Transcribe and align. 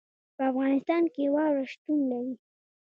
په 0.35 0.41
افغانستان 0.51 1.03
کې 1.13 1.23
واوره 1.33 1.65
شتون 1.71 1.99
لري. 2.11 2.35